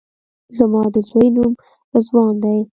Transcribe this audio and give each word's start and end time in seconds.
زما 0.57 0.81
د 0.93 0.95
زوی 1.09 1.27
نوم 1.35 1.51
رضوان 1.93 2.33
دی 2.43 2.59